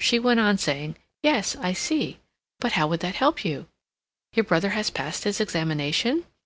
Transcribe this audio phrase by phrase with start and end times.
[0.00, 2.18] She went on, saying, "Yes, I see....
[2.60, 3.68] But how would that help you?...
[4.32, 6.24] Your brother has passed his examination?"